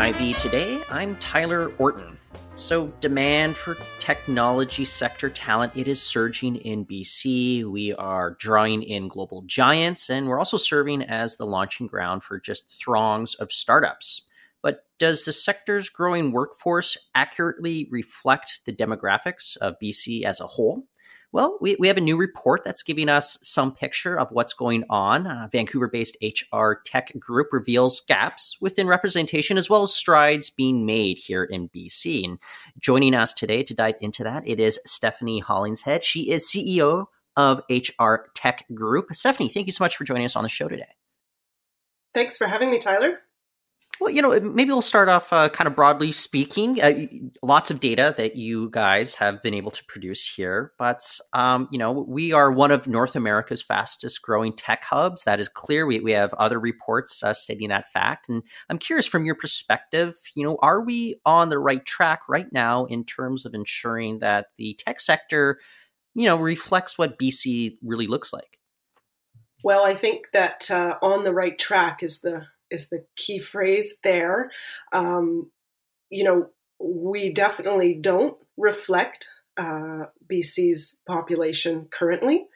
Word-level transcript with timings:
BIV 0.00 0.40
today. 0.40 0.80
I'm 0.90 1.14
Tyler 1.16 1.74
Orton. 1.76 2.16
So, 2.54 2.86
demand 3.02 3.54
for 3.54 3.76
technology 3.98 4.86
sector 4.86 5.28
talent 5.28 5.76
it 5.76 5.88
is 5.88 6.00
surging 6.00 6.56
in 6.56 6.86
BC. 6.86 7.64
We 7.64 7.92
are 7.96 8.30
drawing 8.30 8.82
in 8.82 9.08
global 9.08 9.42
giants, 9.42 10.08
and 10.08 10.26
we're 10.26 10.38
also 10.38 10.56
serving 10.56 11.02
as 11.02 11.36
the 11.36 11.44
launching 11.44 11.86
ground 11.86 12.22
for 12.22 12.40
just 12.40 12.80
throngs 12.82 13.34
of 13.34 13.52
startups. 13.52 14.22
But 14.62 14.86
does 14.98 15.26
the 15.26 15.34
sector's 15.34 15.90
growing 15.90 16.32
workforce 16.32 16.96
accurately 17.14 17.86
reflect 17.90 18.60
the 18.64 18.72
demographics 18.72 19.58
of 19.58 19.76
BC 19.82 20.22
as 20.22 20.40
a 20.40 20.46
whole? 20.46 20.84
Well, 21.32 21.58
we, 21.60 21.76
we 21.78 21.86
have 21.86 21.96
a 21.96 22.00
new 22.00 22.16
report 22.16 22.64
that's 22.64 22.82
giving 22.82 23.08
us 23.08 23.38
some 23.40 23.72
picture 23.72 24.18
of 24.18 24.32
what's 24.32 24.52
going 24.52 24.82
on. 24.90 25.28
Uh, 25.28 25.48
Vancouver 25.52 25.86
based 25.86 26.16
HR 26.20 26.74
Tech 26.84 27.12
Group 27.20 27.48
reveals 27.52 28.00
gaps 28.00 28.56
within 28.60 28.88
representation 28.88 29.56
as 29.56 29.70
well 29.70 29.82
as 29.82 29.94
strides 29.94 30.50
being 30.50 30.84
made 30.84 31.18
here 31.18 31.44
in 31.44 31.68
BC. 31.68 32.24
And 32.24 32.38
joining 32.80 33.14
us 33.14 33.32
today 33.32 33.62
to 33.62 33.74
dive 33.74 33.94
into 34.00 34.24
that, 34.24 34.42
it 34.46 34.58
is 34.58 34.80
Stephanie 34.84 35.38
Hollingshead. 35.38 36.02
She 36.02 36.30
is 36.30 36.50
CEO 36.50 37.06
of 37.36 37.62
HR 37.70 38.28
Tech 38.34 38.66
Group. 38.74 39.14
Stephanie, 39.14 39.48
thank 39.48 39.66
you 39.68 39.72
so 39.72 39.84
much 39.84 39.96
for 39.96 40.02
joining 40.02 40.24
us 40.24 40.34
on 40.34 40.42
the 40.42 40.48
show 40.48 40.66
today. 40.66 40.96
Thanks 42.12 42.36
for 42.36 42.48
having 42.48 42.72
me, 42.72 42.80
Tyler. 42.80 43.20
Well, 44.00 44.10
you 44.10 44.22
know, 44.22 44.40
maybe 44.40 44.70
we'll 44.70 44.80
start 44.80 45.10
off 45.10 45.30
uh, 45.30 45.50
kind 45.50 45.68
of 45.68 45.76
broadly 45.76 46.10
speaking. 46.12 46.80
Uh, 46.80 47.06
lots 47.42 47.70
of 47.70 47.80
data 47.80 48.14
that 48.16 48.34
you 48.34 48.70
guys 48.70 49.14
have 49.16 49.42
been 49.42 49.52
able 49.52 49.70
to 49.72 49.84
produce 49.84 50.26
here, 50.26 50.72
but 50.78 51.02
um, 51.34 51.68
you 51.70 51.78
know, 51.78 51.92
we 51.92 52.32
are 52.32 52.50
one 52.50 52.70
of 52.70 52.88
North 52.88 53.14
America's 53.14 53.60
fastest 53.60 54.22
growing 54.22 54.56
tech 54.56 54.84
hubs. 54.84 55.24
That 55.24 55.38
is 55.38 55.50
clear. 55.50 55.84
We 55.84 56.00
we 56.00 56.12
have 56.12 56.32
other 56.34 56.58
reports 56.58 57.22
uh, 57.22 57.34
stating 57.34 57.68
that 57.68 57.92
fact, 57.92 58.30
and 58.30 58.42
I'm 58.70 58.78
curious 58.78 59.06
from 59.06 59.26
your 59.26 59.34
perspective. 59.34 60.14
You 60.34 60.44
know, 60.44 60.58
are 60.62 60.80
we 60.80 61.20
on 61.26 61.50
the 61.50 61.58
right 61.58 61.84
track 61.84 62.20
right 62.26 62.50
now 62.50 62.86
in 62.86 63.04
terms 63.04 63.44
of 63.44 63.52
ensuring 63.52 64.20
that 64.20 64.46
the 64.56 64.78
tech 64.78 65.02
sector, 65.02 65.58
you 66.14 66.24
know, 66.24 66.36
reflects 66.38 66.96
what 66.96 67.18
BC 67.18 67.76
really 67.82 68.06
looks 68.06 68.32
like? 68.32 68.60
Well, 69.62 69.84
I 69.84 69.94
think 69.94 70.30
that 70.32 70.70
uh, 70.70 70.96
on 71.02 71.22
the 71.22 71.34
right 71.34 71.58
track 71.58 72.02
is 72.02 72.22
the 72.22 72.46
is 72.70 72.88
the 72.88 73.04
key 73.16 73.38
phrase 73.38 73.94
there. 74.02 74.50
Um, 74.92 75.50
you 76.08 76.24
know, 76.24 76.50
we 76.78 77.32
definitely 77.32 77.94
don't 77.94 78.36
reflect 78.56 79.28
uh, 79.56 80.06
BC's 80.30 80.96
population 81.06 81.88
currently. 81.90 82.46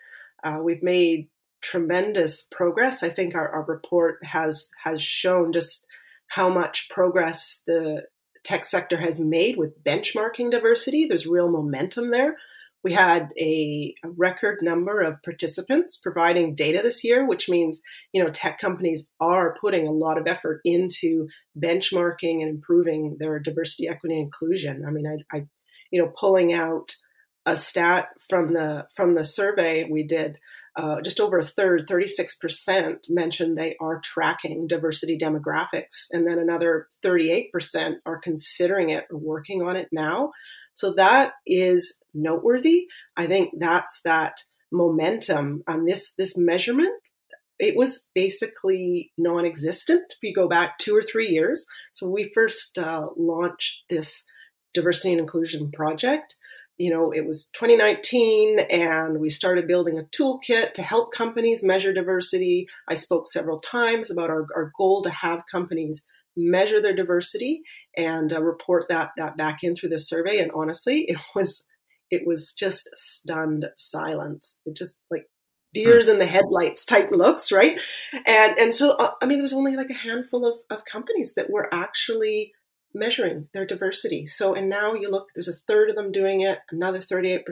Uh, 0.42 0.58
we've 0.62 0.82
made 0.82 1.28
tremendous 1.60 2.42
progress. 2.42 3.02
I 3.02 3.08
think 3.08 3.34
our, 3.34 3.48
our 3.48 3.64
report 3.64 4.18
has 4.24 4.70
has 4.82 5.00
shown 5.02 5.52
just 5.52 5.86
how 6.28 6.48
much 6.48 6.88
progress 6.90 7.62
the 7.66 8.02
tech 8.44 8.64
sector 8.64 9.00
has 9.00 9.18
made 9.20 9.56
with 9.56 9.82
benchmarking 9.82 10.50
diversity. 10.50 11.06
There's 11.06 11.26
real 11.26 11.48
momentum 11.48 12.10
there. 12.10 12.36
We 12.84 12.92
had 12.92 13.30
a, 13.38 13.94
record 14.04 14.58
number 14.60 15.00
of 15.00 15.22
participants 15.22 15.96
providing 15.96 16.54
data 16.54 16.80
this 16.82 17.02
year, 17.02 17.26
which 17.26 17.48
means 17.48 17.80
you 18.12 18.22
know 18.22 18.30
tech 18.30 18.60
companies 18.60 19.10
are 19.20 19.56
putting 19.60 19.88
a 19.88 19.92
lot 19.92 20.18
of 20.18 20.26
effort 20.26 20.60
into 20.64 21.26
benchmarking 21.58 22.42
and 22.42 22.50
improving 22.50 23.16
their 23.18 23.38
diversity, 23.38 23.88
equity, 23.88 24.16
and 24.16 24.24
inclusion. 24.24 24.84
I 24.86 24.90
mean, 24.90 25.06
I, 25.06 25.36
I 25.36 25.46
you 25.90 26.00
know 26.00 26.12
pulling 26.16 26.52
out 26.52 26.94
a 27.46 27.56
stat 27.56 28.08
from 28.28 28.52
the 28.52 28.86
from 28.94 29.14
the 29.14 29.24
survey 29.24 29.88
we 29.90 30.04
did. 30.04 30.38
Uh, 30.76 31.00
just 31.00 31.20
over 31.20 31.38
a 31.38 31.44
third, 31.44 31.86
36% 31.86 33.04
mentioned 33.08 33.56
they 33.56 33.76
are 33.80 34.00
tracking 34.00 34.66
diversity 34.66 35.16
demographics, 35.16 36.08
and 36.10 36.26
then 36.26 36.36
another 36.36 36.88
38% 37.00 37.50
are 38.04 38.18
considering 38.18 38.90
it 38.90 39.04
or 39.08 39.16
working 39.16 39.62
on 39.62 39.76
it 39.76 39.88
now. 39.92 40.32
So 40.74 40.92
that 40.94 41.32
is 41.46 41.98
noteworthy. 42.12 42.86
I 43.16 43.26
think 43.26 43.54
that's 43.58 44.00
that 44.04 44.38
momentum 44.70 45.62
on 45.66 45.84
this 45.84 46.14
this 46.14 46.36
measurement. 46.36 46.92
It 47.58 47.76
was 47.76 48.08
basically 48.14 49.12
non-existent 49.16 50.12
if 50.12 50.18
you 50.22 50.34
go 50.34 50.48
back 50.48 50.78
two 50.78 50.96
or 50.96 51.02
three 51.02 51.28
years. 51.28 51.64
So 51.92 52.10
we 52.10 52.32
first 52.34 52.78
uh, 52.78 53.06
launched 53.16 53.84
this 53.88 54.24
diversity 54.74 55.12
and 55.12 55.20
inclusion 55.20 55.70
project. 55.70 56.34
You 56.76 56.90
know, 56.90 57.12
it 57.12 57.24
was 57.24 57.50
2019, 57.54 58.58
and 58.58 59.20
we 59.20 59.30
started 59.30 59.68
building 59.68 59.96
a 59.96 60.02
toolkit 60.02 60.72
to 60.72 60.82
help 60.82 61.12
companies 61.12 61.62
measure 61.62 61.92
diversity. 61.92 62.66
I 62.88 62.94
spoke 62.94 63.28
several 63.28 63.60
times 63.60 64.10
about 64.10 64.30
our, 64.30 64.44
our 64.56 64.72
goal 64.76 65.02
to 65.02 65.10
have 65.10 65.44
companies 65.50 66.02
measure 66.36 66.80
their 66.80 66.94
diversity 66.94 67.62
and 67.96 68.32
uh, 68.32 68.42
report 68.42 68.86
that 68.88 69.10
that 69.16 69.36
back 69.36 69.58
in 69.62 69.74
through 69.74 69.90
the 69.90 69.98
survey. 69.98 70.38
And 70.38 70.50
honestly, 70.54 71.04
it 71.08 71.20
was 71.34 71.66
it 72.10 72.22
was 72.26 72.52
just 72.52 72.88
stunned 72.94 73.66
silence. 73.76 74.60
It 74.66 74.76
just 74.76 75.00
like 75.10 75.26
deers 75.72 76.08
in 76.08 76.18
the 76.18 76.26
headlights 76.26 76.84
type 76.84 77.10
looks, 77.10 77.52
right? 77.52 77.78
And 78.26 78.58
and 78.58 78.74
so 78.74 78.92
uh, 78.92 79.12
I 79.20 79.26
mean, 79.26 79.38
there 79.38 79.42
was 79.42 79.52
only 79.52 79.76
like 79.76 79.90
a 79.90 79.94
handful 79.94 80.46
of, 80.46 80.58
of 80.70 80.84
companies 80.84 81.34
that 81.34 81.50
were 81.50 81.72
actually 81.72 82.52
measuring 82.96 83.48
their 83.52 83.66
diversity. 83.66 84.24
So 84.24 84.54
and 84.54 84.68
now 84.68 84.94
you 84.94 85.10
look, 85.10 85.28
there's 85.34 85.48
a 85.48 85.60
third 85.66 85.90
of 85.90 85.96
them 85.96 86.12
doing 86.12 86.40
it, 86.42 86.58
another 86.70 87.00
38% 87.00 87.42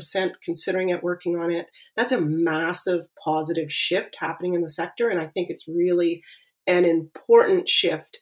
considering 0.44 0.90
it, 0.90 1.02
working 1.02 1.36
on 1.36 1.50
it. 1.50 1.66
That's 1.96 2.12
a 2.12 2.20
massive 2.20 3.06
positive 3.24 3.72
shift 3.72 4.16
happening 4.20 4.54
in 4.54 4.62
the 4.62 4.70
sector, 4.70 5.08
and 5.08 5.20
I 5.20 5.26
think 5.26 5.50
it's 5.50 5.66
really 5.68 6.22
an 6.66 6.84
important 6.84 7.68
shift 7.68 8.20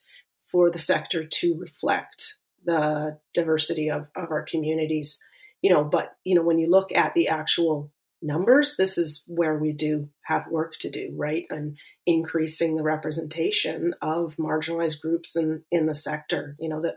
for 0.50 0.70
the 0.70 0.78
sector 0.78 1.24
to 1.24 1.56
reflect 1.58 2.36
the 2.64 3.18
diversity 3.34 3.90
of, 3.90 4.08
of 4.14 4.30
our 4.30 4.42
communities. 4.42 5.22
You 5.62 5.72
know 5.72 5.84
but 5.84 6.16
you 6.24 6.34
know 6.34 6.42
when 6.42 6.58
you 6.58 6.70
look 6.70 6.92
at 6.94 7.14
the 7.14 7.28
actual 7.28 7.92
numbers 8.22 8.76
this 8.76 8.98
is 8.98 9.24
where 9.26 9.56
we 9.56 9.72
do 9.72 10.08
have 10.22 10.46
work 10.50 10.74
to 10.80 10.90
do 10.90 11.12
right? 11.16 11.46
And 11.50 11.76
increasing 12.06 12.76
the 12.76 12.82
representation 12.82 13.94
of 14.02 14.36
marginalized 14.36 15.00
groups 15.00 15.36
in 15.36 15.64
in 15.70 15.86
the 15.86 15.94
sector. 15.94 16.56
You 16.58 16.68
know 16.68 16.82
that 16.82 16.96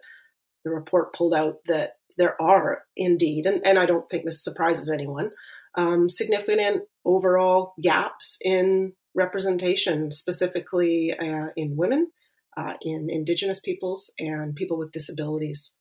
the 0.64 0.72
report 0.72 1.14
pulled 1.14 1.34
out 1.34 1.60
that 1.68 1.98
there 2.18 2.40
are 2.42 2.84
indeed 2.96 3.46
and, 3.46 3.66
and 3.66 3.78
i 3.80 3.86
don't 3.86 4.10
think 4.10 4.26
this 4.26 4.44
surprises 4.44 4.90
anyone 4.90 5.32
um, 5.76 6.08
significant 6.08 6.84
overall 7.04 7.74
gaps 7.82 8.38
in 8.42 8.94
representation 9.16 10.12
specifically 10.12 11.14
uh, 11.20 11.48
in 11.56 11.76
women 11.76 12.12
uh, 12.58 12.74
in 12.82 13.10
Indigenous 13.10 13.60
peoples 13.60 14.12
and 14.20 14.56
people 14.56 14.78
with 14.78 14.92
disabilities. 14.92 15.74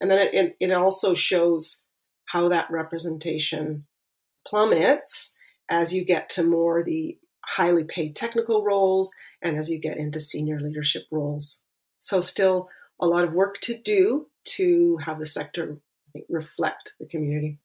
And 0.00 0.10
then 0.10 0.28
it, 0.32 0.56
it 0.60 0.72
also 0.72 1.14
shows 1.14 1.84
how 2.26 2.48
that 2.48 2.70
representation 2.70 3.86
plummets 4.46 5.34
as 5.70 5.92
you 5.92 6.04
get 6.04 6.30
to 6.30 6.42
more 6.42 6.82
the 6.82 7.18
highly 7.44 7.84
paid 7.84 8.14
technical 8.14 8.64
roles 8.64 9.14
and 9.42 9.56
as 9.56 9.70
you 9.70 9.80
get 9.80 9.96
into 9.96 10.20
senior 10.20 10.60
leadership 10.60 11.04
roles. 11.10 11.62
So, 11.98 12.20
still 12.20 12.68
a 13.00 13.06
lot 13.06 13.24
of 13.24 13.34
work 13.34 13.60
to 13.62 13.76
do 13.76 14.26
to 14.44 14.98
have 15.04 15.18
the 15.18 15.26
sector 15.26 15.78
reflect 16.28 16.94
the 16.98 17.06
community. 17.06 17.58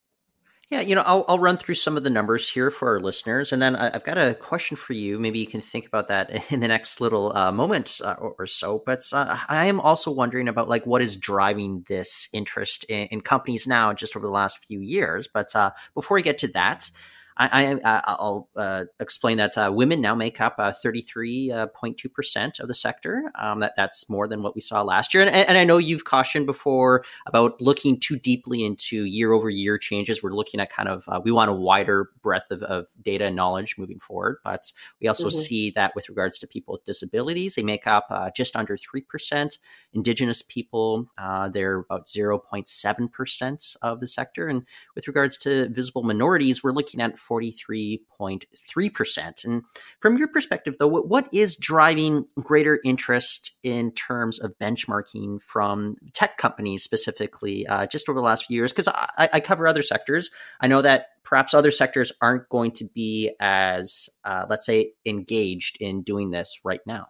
Yeah, 0.69 0.79
you 0.79 0.95
know, 0.95 1.03
I'll, 1.05 1.25
I'll 1.27 1.39
run 1.39 1.57
through 1.57 1.75
some 1.75 1.97
of 1.97 2.03
the 2.03 2.09
numbers 2.09 2.49
here 2.49 2.71
for 2.71 2.93
our 2.93 2.99
listeners, 2.99 3.51
and 3.51 3.61
then 3.61 3.75
I've 3.75 4.03
got 4.03 4.17
a 4.17 4.33
question 4.33 4.75
for 4.75 4.93
you. 4.93 5.19
Maybe 5.19 5.37
you 5.37 5.45
can 5.45 5.61
think 5.61 5.85
about 5.85 6.07
that 6.07 6.51
in 6.51 6.61
the 6.61 6.67
next 6.67 7.01
little 7.01 7.35
uh, 7.35 7.51
moment 7.51 7.99
uh, 8.03 8.13
or, 8.13 8.47
so. 8.47 8.81
But 8.85 9.03
uh, 9.11 9.37
I 9.47 9.65
am 9.65 9.79
also 9.79 10.09
wondering 10.09 10.47
about 10.47 10.69
like 10.69 10.85
what 10.85 11.01
is 11.01 11.15
driving 11.17 11.85
this 11.87 12.29
interest 12.33 12.85
in, 12.89 13.07
in 13.07 13.21
companies 13.21 13.67
now, 13.67 13.93
just 13.93 14.15
over 14.15 14.25
the 14.25 14.31
last 14.31 14.65
few 14.65 14.79
years. 14.79 15.27
But 15.27 15.55
uh, 15.55 15.71
before 15.93 16.15
we 16.15 16.21
get 16.21 16.39
to 16.39 16.47
that, 16.49 16.89
I, 17.37 17.79
I 17.83 18.15
will 18.19 18.49
uh, 18.55 18.85
explain 18.99 19.37
that 19.37 19.57
uh, 19.57 19.71
women 19.73 20.01
now 20.01 20.15
make 20.15 20.39
up 20.39 20.55
uh, 20.57 20.71
thirty 20.71 21.01
three 21.01 21.53
point 21.75 21.97
two 21.97 22.09
percent 22.09 22.59
of 22.59 22.67
the 22.67 22.75
sector. 22.75 23.31
Um, 23.35 23.59
that 23.59 23.73
that's 23.75 24.09
more 24.09 24.27
than 24.27 24.41
what 24.41 24.55
we 24.55 24.61
saw 24.61 24.81
last 24.81 25.13
year. 25.13 25.23
And, 25.23 25.33
and, 25.33 25.57
I 25.57 25.63
know 25.63 25.77
you've 25.77 26.05
cautioned 26.05 26.45
before 26.45 27.03
about 27.25 27.61
looking 27.61 27.99
too 27.99 28.17
deeply 28.17 28.63
into 28.63 29.03
year 29.05 29.31
over 29.31 29.49
year 29.49 29.77
changes. 29.77 30.21
We're 30.21 30.33
looking 30.33 30.59
at 30.59 30.71
kind 30.71 30.89
of 30.89 31.03
uh, 31.07 31.21
we 31.23 31.31
want 31.31 31.49
a 31.49 31.53
wider 31.53 32.09
breadth 32.21 32.51
of, 32.51 32.63
of, 32.63 32.87
data 33.01 33.25
and 33.25 33.35
knowledge 33.35 33.75
moving 33.77 33.99
forward. 33.99 34.37
But 34.43 34.71
we 35.01 35.07
also 35.07 35.27
mm-hmm. 35.27 35.37
see 35.37 35.71
that 35.71 35.93
with 35.95 36.09
regards 36.09 36.39
to 36.39 36.47
people 36.47 36.73
with 36.73 36.85
disabilities, 36.85 37.55
they 37.55 37.63
make 37.63 37.87
up 37.87 38.07
uh, 38.09 38.31
just 38.35 38.55
under 38.55 38.77
three 38.77 39.01
percent. 39.01 39.57
Indigenous 39.93 40.41
people, 40.41 41.07
uh, 41.17 41.49
they're 41.49 41.79
about 41.79 42.07
zero 42.07 42.37
point 42.37 42.67
seven 42.67 43.07
percent 43.07 43.75
of 43.81 43.99
the 43.99 44.07
sector. 44.07 44.47
And 44.47 44.65
with 44.95 45.07
regards 45.07 45.37
to 45.39 45.69
visible 45.69 46.03
minorities, 46.03 46.63
we're 46.63 46.71
looking 46.71 47.01
at 47.01 47.19
43.3%. 47.29 49.45
And 49.45 49.63
from 49.99 50.17
your 50.17 50.27
perspective, 50.27 50.77
though, 50.79 50.87
what 50.87 51.29
is 51.31 51.55
driving 51.55 52.25
greater 52.39 52.79
interest 52.83 53.57
in 53.63 53.91
terms 53.91 54.39
of 54.39 54.57
benchmarking 54.59 55.41
from 55.41 55.95
tech 56.13 56.37
companies 56.37 56.83
specifically 56.83 57.65
uh, 57.67 57.85
just 57.87 58.09
over 58.09 58.19
the 58.19 58.23
last 58.23 58.45
few 58.45 58.55
years? 58.55 58.71
Because 58.71 58.87
I, 58.87 59.29
I, 59.33 59.39
cover 59.39 59.67
other 59.67 59.83
sectors. 59.83 60.29
I 60.59 60.67
know 60.67 60.81
that 60.81 61.07
perhaps 61.23 61.53
other 61.53 61.71
sectors 61.71 62.11
aren't 62.21 62.49
going 62.49 62.71
to 62.71 62.85
be 62.85 63.31
as, 63.39 64.09
uh, 64.23 64.45
let's 64.49 64.65
say, 64.65 64.93
engaged 65.05 65.77
in 65.79 66.03
doing 66.03 66.31
this 66.31 66.59
right 66.63 66.81
now. 66.85 67.07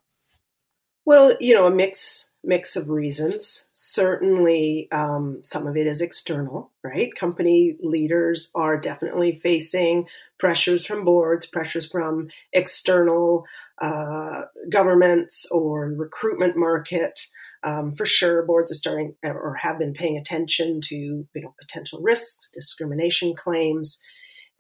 Well, 1.06 1.36
you 1.40 1.54
know, 1.54 1.68
a 1.68 1.72
mix 1.72 2.32
mix 2.44 2.76
of 2.76 2.90
reasons. 2.90 3.70
Certainly, 3.72 4.90
um, 4.92 5.40
some 5.44 5.68
of 5.68 5.78
it 5.78 5.88
is 5.88 6.02
external, 6.02 6.72
right? 6.84 7.14
Company 7.16 7.78
leaders 7.82 8.52
are 8.54 8.78
definitely 8.78 9.34
facing 9.36 10.06
pressures 10.38 10.86
from 10.86 11.06
boards, 11.06 11.46
pressures 11.46 11.90
from 11.90 12.28
external 12.52 13.46
uh, 13.82 14.44
governments 14.70 15.46
or 15.52 15.94
recruitment 15.94 16.58
market. 16.58 17.28
Um, 17.64 17.96
for 17.96 18.06
sure, 18.06 18.46
boards 18.46 18.72
are 18.72 18.76
starting 18.76 19.16
or 19.24 19.56
have 19.62 19.80
been 19.80 19.94
paying 19.94 20.18
attention 20.18 20.82
to 20.82 20.96
you 20.96 21.28
know 21.36 21.56
potential 21.62 22.02
risks, 22.02 22.50
discrimination 22.54 23.36
claims. 23.36 24.02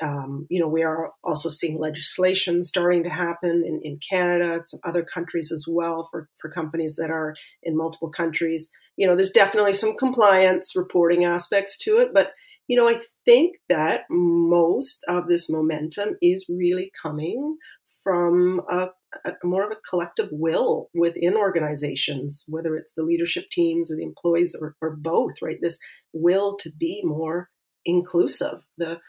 Um, 0.04 0.48
you 0.50 0.60
know, 0.60 0.68
we 0.68 0.84
are 0.84 1.12
also 1.24 1.48
seeing 1.48 1.80
legislation 1.80 2.64
starting 2.66 3.04
to 3.04 3.10
happen 3.10 3.64
in, 3.66 3.80
in 3.84 4.00
Canada, 4.08 4.60
some 4.66 4.82
other 4.84 5.04
countries 5.04 5.52
as 5.52 5.66
well 5.68 6.10
for, 6.12 6.28
for 6.40 6.52
companies 6.52 6.98
that 6.98 7.10
are 7.10 7.36
in 7.62 7.78
multiple 7.78 8.10
countries. 8.10 8.70
You 8.98 9.08
know, 9.08 9.16
there's 9.16 9.32
definitely 9.32 9.74
some 9.74 9.96
compliance 9.96 10.76
reporting 10.76 11.24
aspects 11.24 11.78
to 11.80 12.00
it, 12.00 12.10
but 12.14 12.34
you 12.68 12.78
know, 12.78 12.88
I 12.88 13.02
think 13.26 13.58
that 13.70 14.02
most 14.10 15.04
of 15.08 15.28
this 15.28 15.50
momentum 15.50 16.18
is 16.22 16.46
really 16.50 16.92
coming 17.02 17.58
from 18.04 18.62
a, 18.70 18.88
a, 19.26 19.34
more 19.44 19.64
of 19.64 19.72
a 19.72 19.82
collective 19.90 20.30
will 20.32 20.90
within 20.94 21.36
organizations, 21.36 22.46
whether 22.48 22.76
it's 22.76 22.92
the 22.96 23.04
leadership 23.04 23.46
teams 23.52 23.92
or 23.92 23.96
the 23.96 24.04
employees 24.04 24.56
or, 24.60 24.76
or 24.82 24.96
both, 24.96 25.42
right? 25.42 25.60
This 25.62 25.80
will 26.14 26.56
to 26.58 26.72
be 26.78 27.02
more 27.04 27.50
inclusive. 27.86 28.64
The 28.78 29.00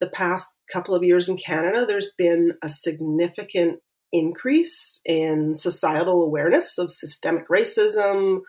the 0.00 0.08
past 0.08 0.54
couple 0.72 0.94
of 0.94 1.02
years 1.02 1.28
in 1.28 1.36
Canada, 1.36 1.84
there's 1.86 2.14
been 2.16 2.54
a 2.62 2.68
significant 2.68 3.80
increase 4.12 5.00
in 5.04 5.54
societal 5.54 6.22
awareness 6.22 6.78
of 6.78 6.90
systemic 6.90 7.48
racism, 7.48 8.40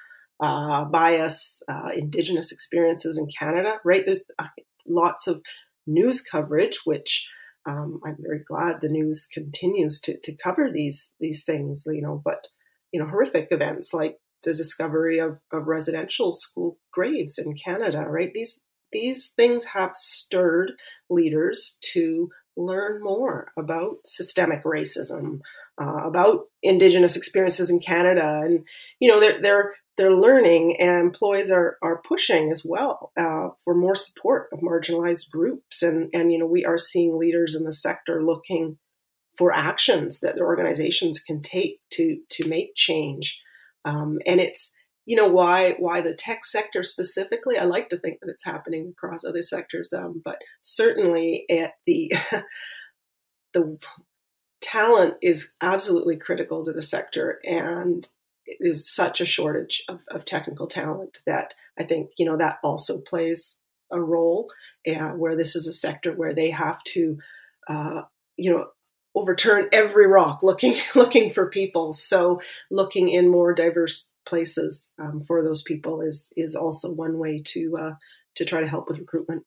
uh, 0.42 0.86
bias, 0.86 1.62
uh, 1.70 1.90
Indigenous 1.94 2.52
experiences 2.52 3.18
in 3.18 3.28
Canada, 3.38 3.76
right? 3.86 4.06
There's 4.06 4.24
uh, 4.40 4.48
lots 4.88 5.28
of 5.28 5.42
news 5.86 6.22
coverage, 6.22 6.80
which 6.86 7.30
um, 7.68 8.00
I'm 8.04 8.18
very 8.20 8.42
glad 8.48 8.82
the 8.82 8.90
news 8.90 9.28
continues 9.32 10.00
to, 10.02 10.20
to 10.24 10.36
cover 10.44 10.70
these 10.74 11.14
these 11.20 11.44
things, 11.44 11.84
you 11.86 12.02
know, 12.02 12.22
but 12.24 12.48
you 12.92 13.00
know, 13.00 13.08
horrific 13.08 13.50
events 13.52 13.94
like 13.94 14.18
the 14.44 14.54
discovery 14.54 15.20
of, 15.20 15.40
of 15.54 15.68
residential 15.68 16.32
school 16.32 16.78
graves 16.92 17.38
in 17.38 17.54
Canada, 17.56 18.04
right? 18.08 18.34
These 18.34 18.60
these 18.92 19.30
things 19.36 19.66
have 19.66 19.96
stirred 19.96 20.74
leaders 21.10 21.80
to 21.94 22.30
learn 22.58 23.02
more 23.02 23.52
about 23.58 23.98
systemic 24.06 24.64
racism, 24.64 25.40
uh, 25.82 26.06
about 26.06 26.46
Indigenous 26.62 27.16
experiences 27.16 27.70
in 27.70 27.80
Canada, 27.80 28.42
and 28.44 28.66
you 29.00 29.10
know 29.10 29.20
they're 29.20 29.42
they're 29.42 29.74
they're 29.98 30.16
learning, 30.16 30.78
and 30.80 31.00
employees 31.00 31.52
are 31.52 31.78
are 31.82 32.02
pushing 32.08 32.52
as 32.52 32.66
well 32.68 33.12
uh, 33.18 33.50
for 33.64 33.76
more 33.76 33.96
support 33.96 34.50
of 34.52 34.60
marginalized 34.60 35.30
groups, 35.32 35.82
and 35.82 36.10
and 36.14 36.32
you 36.32 36.38
know 36.38 36.46
we 36.46 36.66
are 36.66 36.78
seeing 36.78 37.18
leaders 37.18 37.56
in 37.56 37.64
the 37.64 37.74
sector 37.74 38.24
looking 38.24 38.78
for 39.38 39.54
actions 39.54 40.20
that 40.20 40.36
their 40.36 40.46
organizations 40.46 41.20
can 41.20 41.42
take 41.42 41.80
to 41.92 42.20
to 42.30 42.48
make 42.48 42.76
change, 42.76 43.42
um, 43.86 44.20
and 44.26 44.40
it's 44.40 44.72
you 45.12 45.18
know 45.18 45.28
why 45.28 45.76
why 45.78 46.00
the 46.00 46.14
tech 46.14 46.46
sector 46.46 46.84
specifically 46.84 47.58
i 47.58 47.66
like 47.66 47.90
to 47.90 48.00
think 48.00 48.22
that 48.22 48.30
it's 48.30 48.46
happening 48.46 48.94
across 48.94 49.26
other 49.26 49.42
sectors 49.42 49.92
um, 49.92 50.22
but 50.24 50.38
certainly 50.62 51.44
at 51.50 51.74
the 51.86 52.14
the 53.54 53.78
talent 54.62 55.16
is 55.22 55.54
absolutely 55.60 56.16
critical 56.16 56.64
to 56.64 56.72
the 56.72 56.82
sector 56.82 57.42
and 57.44 58.08
it 58.46 58.56
is 58.62 58.90
such 58.90 59.20
a 59.20 59.26
shortage 59.26 59.84
of, 59.90 60.00
of 60.12 60.24
technical 60.24 60.66
talent 60.66 61.20
that 61.28 61.56
i 61.78 61.84
think 61.84 62.12
you 62.18 62.26
know 62.26 62.38
that 62.38 62.60
also 62.64 63.02
plays 63.02 63.58
a 63.92 64.00
role 64.00 64.50
uh, 64.88 65.10
where 65.10 65.36
this 65.36 65.58
is 65.58 65.68
a 65.68 65.74
sector 65.74 66.14
where 66.14 66.34
they 66.34 66.52
have 66.52 66.82
to 66.86 67.18
uh, 67.68 68.04
you 68.38 68.50
know 68.50 68.68
overturn 69.16 69.68
every 69.72 70.08
rock 70.08 70.42
looking 70.44 70.76
looking 70.96 71.30
for 71.30 71.50
people 71.50 71.94
so 71.94 72.40
looking 72.70 73.10
in 73.10 73.30
more 73.30 73.54
diverse 73.54 74.12
places 74.26 74.90
um, 75.00 75.22
for 75.22 75.44
those 75.44 75.62
people 75.62 76.02
is 76.02 76.32
is 76.38 76.56
also 76.56 76.92
one 76.92 77.18
way 77.18 77.42
to 77.44 77.78
uh, 77.78 77.94
to 78.36 78.46
try 78.46 78.62
to 78.62 78.68
help 78.68 78.88
with 78.88 79.00
recruitment. 79.00 79.44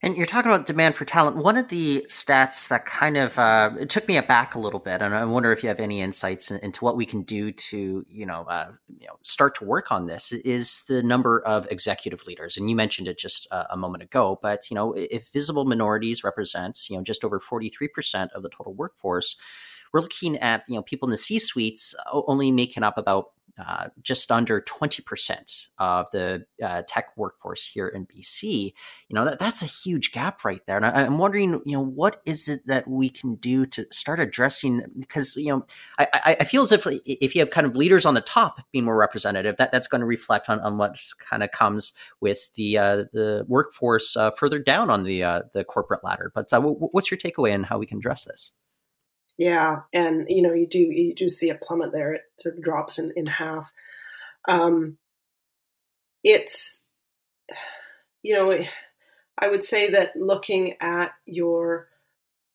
And 0.00 0.16
you're 0.16 0.26
talking 0.26 0.50
about 0.50 0.66
demand 0.66 0.94
for 0.94 1.04
talent. 1.04 1.38
One 1.38 1.56
of 1.56 1.68
the 1.68 2.04
stats 2.08 2.68
that 2.68 2.84
kind 2.84 3.16
of 3.16 3.36
uh, 3.36 3.70
it 3.80 3.90
took 3.90 4.06
me 4.06 4.16
aback 4.16 4.54
a 4.54 4.60
little 4.60 4.78
bit, 4.78 5.02
and 5.02 5.12
I 5.12 5.24
wonder 5.24 5.50
if 5.50 5.64
you 5.64 5.68
have 5.68 5.80
any 5.80 6.00
insights 6.00 6.52
into 6.52 6.84
what 6.84 6.96
we 6.96 7.04
can 7.04 7.22
do 7.22 7.50
to, 7.50 8.06
you 8.08 8.24
know, 8.24 8.42
uh, 8.42 8.70
you 9.00 9.08
know, 9.08 9.18
start 9.22 9.56
to 9.56 9.64
work 9.64 9.90
on 9.90 10.06
this. 10.06 10.30
Is 10.30 10.82
the 10.86 11.02
number 11.02 11.40
of 11.40 11.66
executive 11.72 12.24
leaders, 12.28 12.56
and 12.56 12.70
you 12.70 12.76
mentioned 12.76 13.08
it 13.08 13.18
just 13.18 13.48
a, 13.50 13.74
a 13.74 13.76
moment 13.76 14.04
ago. 14.04 14.38
But 14.40 14.70
you 14.70 14.76
know, 14.76 14.92
if 14.92 15.30
visible 15.30 15.64
minorities 15.64 16.22
represents, 16.22 16.88
you 16.88 16.96
know, 16.96 17.02
just 17.02 17.24
over 17.24 17.40
43 17.40 17.88
percent 17.88 18.30
of 18.34 18.44
the 18.44 18.50
total 18.50 18.74
workforce, 18.74 19.34
we're 19.92 20.00
looking 20.00 20.36
at 20.38 20.62
you 20.68 20.76
know 20.76 20.82
people 20.82 21.08
in 21.08 21.10
the 21.10 21.16
C 21.16 21.40
suites 21.40 21.96
only 22.12 22.52
making 22.52 22.84
up 22.84 22.98
about 22.98 23.30
uh, 23.58 23.88
just 24.02 24.30
under 24.30 24.60
20% 24.60 25.68
of 25.78 26.10
the 26.12 26.46
uh, 26.62 26.82
tech 26.86 27.16
workforce 27.16 27.66
here 27.66 27.88
in 27.88 28.06
BC. 28.06 28.72
You 29.08 29.14
know, 29.14 29.24
that, 29.24 29.38
that's 29.38 29.62
a 29.62 29.66
huge 29.66 30.12
gap 30.12 30.44
right 30.44 30.60
there. 30.66 30.76
And 30.76 30.86
I, 30.86 31.02
am 31.02 31.18
wondering, 31.18 31.60
you 31.64 31.76
know, 31.76 31.84
what 31.84 32.22
is 32.24 32.48
it 32.48 32.66
that 32.66 32.86
we 32.86 33.08
can 33.08 33.34
do 33.36 33.66
to 33.66 33.86
start 33.90 34.20
addressing? 34.20 34.84
Because, 34.98 35.34
you 35.36 35.48
know, 35.48 35.66
I, 35.98 36.36
I 36.40 36.44
feel 36.44 36.62
as 36.62 36.72
if 36.72 36.86
if 37.04 37.34
you 37.34 37.40
have 37.40 37.50
kind 37.50 37.66
of 37.66 37.74
leaders 37.76 38.06
on 38.06 38.14
the 38.14 38.20
top 38.20 38.60
being 38.72 38.84
more 38.84 38.96
representative, 38.96 39.56
that, 39.56 39.72
that's 39.72 39.88
going 39.88 40.00
to 40.00 40.06
reflect 40.06 40.48
on, 40.48 40.60
on 40.60 40.78
what 40.78 40.98
kind 41.18 41.42
of 41.42 41.50
comes 41.50 41.92
with 42.20 42.52
the 42.54 42.78
uh, 42.78 42.96
the 43.12 43.44
workforce 43.48 44.16
uh, 44.16 44.30
further 44.30 44.58
down 44.58 44.90
on 44.90 45.04
the 45.04 45.24
uh, 45.24 45.42
the 45.52 45.64
corporate 45.64 46.04
ladder. 46.04 46.30
But 46.34 46.48
what's 46.52 47.10
your 47.10 47.18
takeaway 47.18 47.54
on 47.54 47.64
how 47.64 47.78
we 47.78 47.86
can 47.86 47.98
address 47.98 48.24
this? 48.24 48.52
Yeah, 49.38 49.82
and 49.92 50.26
you 50.28 50.42
know 50.42 50.52
you 50.52 50.66
do 50.66 50.80
you 50.80 51.14
do 51.14 51.28
see 51.28 51.48
a 51.48 51.54
plummet 51.54 51.92
there. 51.92 52.12
It 52.12 52.22
sort 52.40 52.56
of 52.56 52.62
drops 52.62 52.98
in 52.98 53.12
in 53.14 53.26
half. 53.26 53.72
Um, 54.48 54.98
it's 56.24 56.82
you 58.22 58.34
know 58.34 58.52
I 59.38 59.48
would 59.48 59.62
say 59.62 59.90
that 59.92 60.16
looking 60.16 60.74
at 60.80 61.12
your 61.24 61.88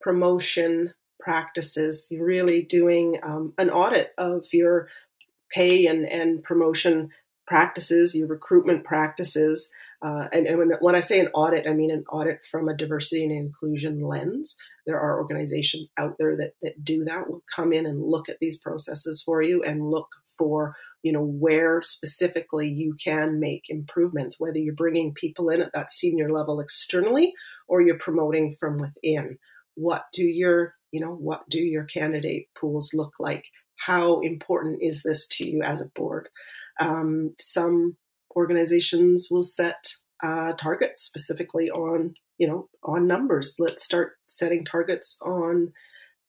promotion 0.01 0.93
practices, 1.21 2.07
you're 2.11 2.25
really 2.25 2.61
doing 2.61 3.17
um, 3.23 3.53
an 3.57 3.69
audit 3.69 4.11
of 4.17 4.45
your 4.51 4.89
pay 5.51 5.87
and 5.87 6.03
and 6.05 6.43
promotion 6.43 7.11
practices, 7.47 8.13
your 8.13 8.27
recruitment 8.27 8.83
practices. 8.83 9.69
Uh, 10.01 10.27
and, 10.33 10.47
and 10.47 10.57
when, 10.57 10.71
when, 10.81 10.95
I 10.95 10.99
say 10.99 11.19
an 11.21 11.29
audit, 11.33 11.65
I 11.65 11.71
mean 11.71 11.91
an 11.91 12.03
audit 12.09 12.45
from 12.45 12.67
a 12.67 12.75
diversity 12.75 13.23
and 13.23 13.31
inclusion 13.31 14.01
lens. 14.01 14.57
There 14.85 14.99
are 14.99 15.19
organizations 15.19 15.89
out 15.97 16.15
there 16.19 16.35
that, 16.37 16.53
that 16.61 16.83
do 16.83 17.03
that, 17.05 17.29
will 17.29 17.43
come 17.53 17.71
in 17.73 17.85
and 17.85 18.03
look 18.03 18.29
at 18.29 18.37
these 18.39 18.57
processes 18.57 19.23
for 19.25 19.41
you 19.41 19.63
and 19.63 19.89
look 19.89 20.09
for, 20.37 20.75
you 21.03 21.11
know, 21.11 21.23
where 21.23 21.81
specifically 21.81 22.67
you 22.67 22.95
can 23.03 23.39
make 23.39 23.63
improvements, 23.69 24.39
whether 24.39 24.57
you're 24.57 24.73
bringing 24.73 25.13
people 25.13 25.49
in 25.49 25.61
at 25.61 25.71
that 25.73 25.91
senior 25.91 26.31
level 26.31 26.59
externally 26.59 27.33
or 27.67 27.81
you're 27.81 27.97
promoting 27.97 28.55
from 28.59 28.77
within. 28.77 29.37
What 29.75 30.03
do 30.11 30.23
your, 30.23 30.75
you 30.91 30.99
know, 30.99 31.13
what 31.13 31.49
do 31.49 31.59
your 31.59 31.85
candidate 31.85 32.47
pools 32.59 32.91
look 32.93 33.13
like? 33.19 33.45
How 33.77 34.19
important 34.21 34.79
is 34.81 35.03
this 35.03 35.27
to 35.37 35.49
you 35.49 35.63
as 35.63 35.81
a 35.81 35.89
board? 35.95 36.29
Um, 36.79 37.35
some 37.39 37.97
organizations 38.35 39.27
will 39.29 39.43
set 39.43 39.93
uh, 40.23 40.53
targets 40.53 41.03
specifically 41.03 41.69
on 41.69 42.15
you 42.37 42.47
know 42.47 42.69
on 42.83 43.07
numbers. 43.07 43.55
Let's 43.59 43.83
start 43.83 44.13
setting 44.27 44.63
targets 44.65 45.17
on 45.21 45.73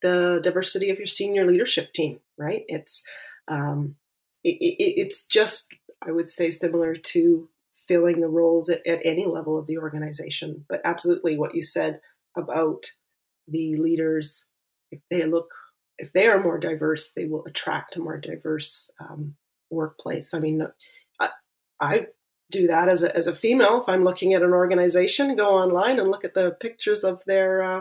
the 0.03 0.41
diversity 0.43 0.91
of 0.91 0.99
your 0.99 1.07
senior 1.07 1.47
leadership 1.47 1.93
team 1.93 2.21
right? 2.37 2.65
It's 2.69 3.05
um, 3.49 3.97
it, 4.43 4.57
it, 4.61 5.01
it's 5.01 5.27
just 5.27 5.73
i 6.07 6.11
would 6.11 6.29
say 6.29 6.51
similar 6.51 6.95
to 6.95 7.49
filling 7.89 8.21
the 8.21 8.29
roles 8.29 8.69
at, 8.71 8.87
at 8.87 9.01
any 9.05 9.27
level 9.27 9.59
of 9.59 9.67
the 9.67 9.79
organization. 9.79 10.65
But 10.69 10.81
absolutely 10.85 11.37
what 11.37 11.55
you 11.55 11.63
said 11.63 12.01
about 12.37 12.87
the 13.47 13.77
leaders 13.77 14.47
if 14.91 15.01
they 15.11 15.27
look 15.27 15.51
if 15.99 16.13
they 16.13 16.27
are 16.27 16.43
more 16.43 16.59
diverse 16.59 17.13
they 17.13 17.27
will 17.27 17.45
attract 17.45 17.97
a 17.97 18.01
more 18.01 18.19
diverse 18.19 18.91
um, 18.99 19.37
workplace. 19.71 20.33
I 20.33 20.39
mean 20.39 20.67
I, 21.21 21.29
I 21.81 22.07
do 22.51 22.67
that 22.67 22.89
as 22.89 23.03
a, 23.03 23.15
as 23.17 23.27
a 23.27 23.35
female. 23.35 23.81
If 23.83 23.89
i'm 23.89 24.05
looking 24.05 24.35
at 24.35 24.43
an 24.43 24.53
organization 24.53 25.37
go 25.37 25.49
online 25.49 25.99
and 25.99 26.09
look 26.09 26.25
at 26.25 26.35
the 26.35 26.57
pictures 26.61 27.05
of 27.05 27.23
their 27.27 27.63
uh, 27.63 27.81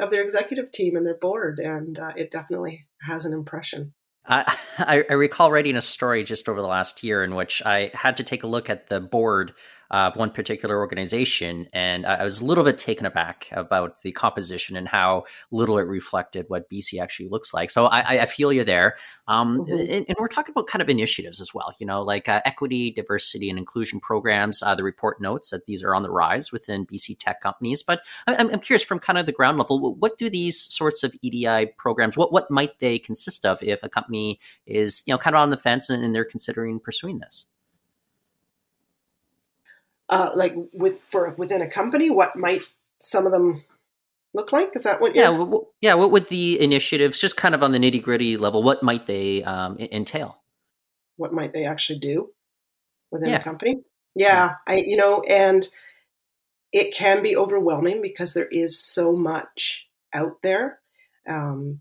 of 0.00 0.10
their 0.10 0.22
executive 0.22 0.72
team 0.72 0.96
and 0.96 1.06
their 1.06 1.18
board 1.18 1.58
and 1.58 1.98
uh, 1.98 2.12
it 2.16 2.30
definitely 2.30 2.86
has 3.06 3.24
an 3.24 3.32
impression. 3.32 3.94
I, 4.26 4.56
I 4.78 5.12
recall 5.14 5.50
writing 5.50 5.76
a 5.76 5.82
story 5.82 6.24
just 6.24 6.48
over 6.48 6.60
the 6.60 6.66
last 6.66 7.02
year 7.02 7.24
in 7.24 7.34
which 7.34 7.62
I 7.64 7.90
had 7.94 8.16
to 8.18 8.24
take 8.24 8.42
a 8.42 8.48
look 8.48 8.70
at 8.70 8.88
the 8.88 9.00
board 9.00 9.54
of 9.92 10.16
one 10.16 10.30
particular 10.30 10.78
organization, 10.78 11.68
and 11.72 12.06
I 12.06 12.24
was 12.24 12.40
a 12.40 12.44
little 12.44 12.64
bit 12.64 12.78
taken 12.78 13.04
aback 13.04 13.48
about 13.52 14.00
the 14.02 14.10
composition 14.10 14.74
and 14.74 14.88
how 14.88 15.24
little 15.50 15.78
it 15.78 15.82
reflected 15.82 16.46
what 16.48 16.68
BC 16.70 17.00
actually 17.00 17.28
looks 17.28 17.52
like. 17.52 17.70
So 17.70 17.86
I, 17.86 18.22
I 18.22 18.26
feel 18.26 18.52
you 18.52 18.64
there. 18.64 18.96
Um, 19.28 19.58
mm-hmm. 19.58 19.72
and, 19.72 20.06
and, 20.08 20.16
we're 20.18 20.28
talking 20.28 20.52
about 20.52 20.66
kind 20.68 20.80
of 20.80 20.88
initiatives 20.88 21.40
as 21.40 21.52
well, 21.52 21.74
you 21.78 21.86
know, 21.86 22.00
like 22.00 22.28
uh, 22.28 22.40
equity, 22.44 22.90
diversity, 22.92 23.50
and 23.50 23.58
inclusion 23.58 24.00
programs. 24.00 24.62
Uh, 24.62 24.74
the 24.74 24.82
report 24.82 25.20
notes 25.20 25.50
that 25.50 25.66
these 25.66 25.82
are 25.82 25.94
on 25.94 26.02
the 26.02 26.10
rise 26.10 26.52
within 26.52 26.86
BC 26.86 27.18
tech 27.18 27.40
companies. 27.40 27.82
But 27.82 28.02
I'm, 28.26 28.50
I'm 28.50 28.60
curious 28.60 28.82
from 28.82 28.98
kind 28.98 29.18
of 29.18 29.26
the 29.26 29.32
ground 29.32 29.58
level, 29.58 29.94
what 29.96 30.16
do 30.16 30.30
these 30.30 30.60
sorts 30.60 31.02
of 31.02 31.14
EDI 31.22 31.72
programs, 31.76 32.16
what, 32.16 32.32
what 32.32 32.50
might 32.50 32.78
they 32.78 32.98
consist 32.98 33.44
of 33.44 33.62
if 33.62 33.82
a 33.82 33.88
company 33.88 34.38
is, 34.66 35.02
you 35.06 35.12
know, 35.12 35.18
kind 35.18 35.36
of 35.36 35.42
on 35.42 35.50
the 35.50 35.56
fence 35.56 35.90
and, 35.90 36.04
and 36.04 36.14
they're 36.14 36.24
considering 36.24 36.80
pursuing 36.80 37.18
this? 37.18 37.46
Uh, 40.12 40.30
like 40.36 40.52
with 40.74 41.00
for 41.08 41.34
within 41.38 41.62
a 41.62 41.70
company, 41.70 42.10
what 42.10 42.36
might 42.36 42.60
some 43.00 43.24
of 43.24 43.32
them 43.32 43.64
look 44.34 44.52
like? 44.52 44.76
Is 44.76 44.82
that 44.82 45.00
what? 45.00 45.16
Yeah, 45.16 45.30
well, 45.30 45.70
yeah. 45.80 45.94
What 45.94 46.10
would 46.10 46.28
the 46.28 46.60
initiatives, 46.60 47.18
just 47.18 47.38
kind 47.38 47.54
of 47.54 47.62
on 47.62 47.72
the 47.72 47.78
nitty 47.78 48.02
gritty 48.02 48.36
level, 48.36 48.62
what 48.62 48.82
might 48.82 49.06
they 49.06 49.42
um, 49.42 49.78
entail? 49.78 50.42
What 51.16 51.32
might 51.32 51.54
they 51.54 51.64
actually 51.64 52.00
do 52.00 52.28
within 53.10 53.30
yeah. 53.30 53.36
a 53.36 53.42
company? 53.42 53.78
Yeah, 54.14 54.26
yeah, 54.66 54.74
I 54.74 54.76
you 54.84 54.98
know, 54.98 55.22
and 55.22 55.66
it 56.72 56.94
can 56.94 57.22
be 57.22 57.34
overwhelming 57.34 58.02
because 58.02 58.34
there 58.34 58.48
is 58.48 58.78
so 58.78 59.16
much 59.16 59.88
out 60.12 60.42
there. 60.42 60.80
Um, 61.26 61.80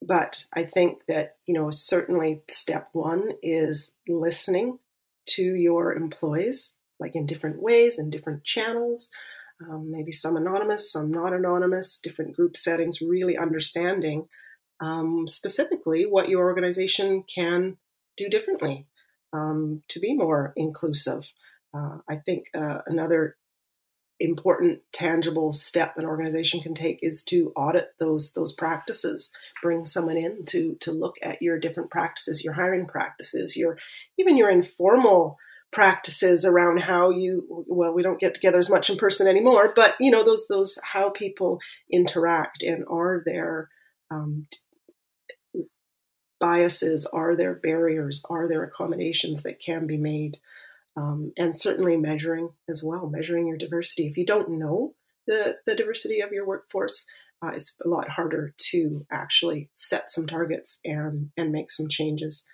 but 0.00 0.44
I 0.52 0.62
think 0.62 1.00
that 1.08 1.36
you 1.46 1.54
know 1.54 1.72
certainly 1.72 2.42
step 2.48 2.90
one 2.92 3.32
is 3.42 3.96
listening 4.06 4.78
to 5.30 5.42
your 5.42 5.92
employees, 5.94 6.78
like 7.00 7.14
in 7.14 7.26
different 7.26 7.62
ways 7.62 7.98
in 7.98 8.10
different 8.10 8.44
channels 8.44 9.10
um, 9.66 9.90
maybe 9.90 10.12
some 10.12 10.36
anonymous, 10.36 10.92
some 10.92 11.10
not 11.10 11.32
anonymous, 11.32 11.98
different 11.98 12.36
group 12.36 12.56
settings, 12.56 13.00
really 13.00 13.36
understanding 13.36 14.28
um, 14.80 15.26
specifically 15.26 16.06
what 16.06 16.28
your 16.28 16.44
organization 16.44 17.24
can 17.24 17.76
do 18.16 18.28
differently 18.28 18.86
um, 19.32 19.82
to 19.88 19.98
be 19.98 20.14
more 20.14 20.52
inclusive. 20.56 21.32
Uh, 21.74 21.98
I 22.08 22.16
think 22.16 22.46
uh, 22.56 22.78
another 22.86 23.36
important 24.20 24.80
tangible 24.92 25.52
step 25.52 25.96
an 25.96 26.04
organization 26.04 26.60
can 26.60 26.74
take 26.74 26.98
is 27.02 27.22
to 27.22 27.52
audit 27.54 27.90
those 28.00 28.32
those 28.32 28.52
practices 28.52 29.30
bring 29.62 29.84
someone 29.84 30.16
in 30.16 30.44
to 30.44 30.74
to 30.80 30.90
look 30.90 31.14
at 31.22 31.40
your 31.40 31.56
different 31.56 31.88
practices 31.88 32.42
your 32.42 32.54
hiring 32.54 32.84
practices 32.84 33.56
your 33.56 33.78
even 34.18 34.36
your 34.36 34.50
informal 34.50 35.38
practices 35.70 36.44
around 36.44 36.78
how 36.78 37.10
you 37.10 37.64
well 37.66 37.92
we 37.92 38.02
don't 38.02 38.20
get 38.20 38.34
together 38.34 38.58
as 38.58 38.70
much 38.70 38.88
in 38.88 38.96
person 38.96 39.28
anymore 39.28 39.70
but 39.76 39.94
you 40.00 40.10
know 40.10 40.24
those 40.24 40.46
those 40.48 40.78
how 40.82 41.10
people 41.10 41.60
interact 41.90 42.62
and 42.62 42.84
are 42.88 43.22
there 43.26 43.68
um, 44.10 44.46
biases 46.40 47.04
are 47.06 47.36
there 47.36 47.54
barriers 47.54 48.24
are 48.30 48.48
there 48.48 48.62
accommodations 48.62 49.42
that 49.42 49.60
can 49.60 49.86
be 49.86 49.96
made 49.96 50.38
um, 50.96 51.32
and 51.36 51.56
certainly 51.56 51.96
measuring 51.96 52.50
as 52.68 52.82
well 52.82 53.08
measuring 53.08 53.46
your 53.46 53.56
diversity. 53.56 54.06
If 54.06 54.16
you 54.16 54.26
don't 54.26 54.50
know 54.50 54.94
the 55.26 55.56
the 55.66 55.74
diversity 55.74 56.20
of 56.20 56.32
your 56.32 56.46
workforce 56.46 57.04
uh, 57.42 57.52
it's 57.54 57.74
a 57.84 57.88
lot 57.88 58.08
harder 58.08 58.52
to 58.56 59.06
actually 59.12 59.68
set 59.74 60.10
some 60.10 60.26
targets 60.26 60.80
and 60.84 61.30
and 61.36 61.52
make 61.52 61.70
some 61.70 61.88
changes. 61.88 62.44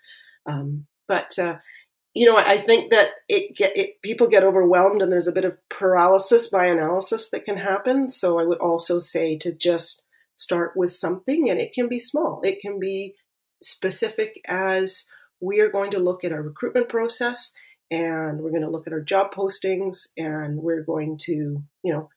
Um, 0.46 0.86
but 1.08 1.38
uh, 1.38 1.56
you 2.14 2.26
know, 2.26 2.36
I 2.36 2.56
think 2.56 2.92
that 2.92 3.10
it 3.28 3.56
get 3.56 3.76
it, 3.76 4.00
people 4.02 4.28
get 4.28 4.44
overwhelmed 4.44 5.02
and 5.02 5.10
there's 5.10 5.26
a 5.26 5.32
bit 5.32 5.44
of 5.44 5.58
paralysis 5.68 6.46
by 6.46 6.66
analysis 6.66 7.30
that 7.30 7.44
can 7.44 7.56
happen. 7.56 8.08
So 8.08 8.38
I 8.38 8.44
would 8.44 8.58
also 8.58 9.00
say 9.00 9.36
to 9.38 9.52
just 9.52 10.04
start 10.36 10.72
with 10.76 10.92
something, 10.92 11.50
and 11.50 11.60
it 11.60 11.72
can 11.72 11.88
be 11.88 11.98
small. 11.98 12.40
It 12.42 12.60
can 12.60 12.78
be 12.78 13.14
specific 13.62 14.40
as 14.46 15.06
we 15.40 15.60
are 15.60 15.70
going 15.70 15.90
to 15.92 15.98
look 15.98 16.24
at 16.24 16.32
our 16.32 16.42
recruitment 16.42 16.88
process, 16.88 17.52
and 17.90 18.40
we're 18.40 18.50
going 18.50 18.62
to 18.62 18.70
look 18.70 18.86
at 18.86 18.92
our 18.92 19.00
job 19.00 19.32
postings, 19.34 20.06
and 20.16 20.58
we're 20.58 20.82
going 20.82 21.18
to, 21.22 21.62
you 21.82 21.92
know, 21.92 22.08